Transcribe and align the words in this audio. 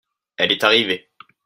elles 0.37 0.51
est 0.53 0.63
arrivée. 0.63 1.11